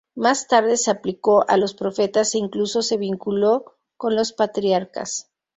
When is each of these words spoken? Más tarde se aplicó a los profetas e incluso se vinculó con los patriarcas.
Más 0.15 0.47
tarde 0.47 0.77
se 0.77 0.89
aplicó 0.89 1.47
a 1.47 1.57
los 1.57 1.75
profetas 1.75 2.33
e 2.33 2.39
incluso 2.39 2.81
se 2.81 2.97
vinculó 2.97 3.77
con 3.97 4.15
los 4.15 4.33
patriarcas. 4.33 5.29